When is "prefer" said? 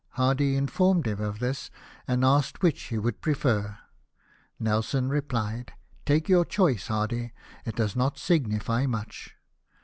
3.21-3.77